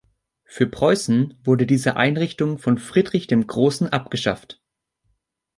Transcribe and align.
Für 0.45 0.65
Preußen 0.65 1.37
wurde 1.43 1.67
diese 1.67 1.95
Einrichtung 1.95 2.57
von 2.57 2.79
Friedrich 2.79 3.27
dem 3.27 3.45
Großen 3.45 3.87
abgeschafft. 3.89 4.59